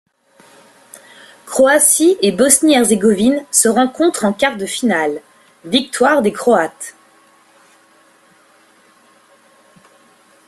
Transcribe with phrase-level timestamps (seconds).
[1.45, 5.21] Croatie et Bosnie-Herzégovine se rencontrent en quarts de finale,
[5.63, 6.95] victoire des Croates.